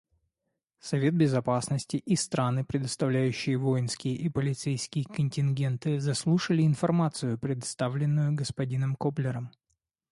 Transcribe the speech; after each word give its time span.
Совет 0.79 1.13
Безопасности 1.15 1.97
и 1.97 2.15
страны, 2.15 2.65
предоставляющие 2.65 3.55
воинские 3.55 4.15
и 4.15 4.29
полицейские 4.29 5.05
контингенты, 5.05 5.99
заслушали 5.99 6.65
информацию, 6.65 7.37
представленную 7.37 8.33
господином 8.33 8.95
Коблером. 8.95 9.51